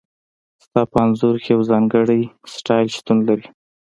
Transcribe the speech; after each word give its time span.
ستا 0.63 0.81
په 0.91 0.97
انځور 1.05 1.35
کې 1.43 1.49
یو 1.55 1.61
ځانګړی 1.71 2.21
سټایل 2.53 2.87
شتون 2.97 3.17
لري 3.27 3.45